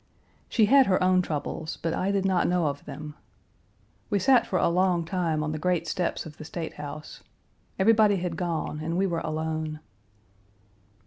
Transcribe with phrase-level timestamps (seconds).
[0.49, 3.13] She had her own troubles, but I did not know of them.
[4.09, 7.21] We sat for a long time on the great steps of the State House.
[7.77, 9.79] Everybody had gone and we were alone.